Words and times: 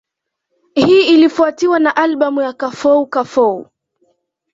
Hii 0.75 1.07
ilifuatiwa 1.07 1.79
na 1.79 1.95
albamu 1.95 2.41
ya 2.41 2.53
Kafou 2.53 3.07
Kafou 3.07 3.67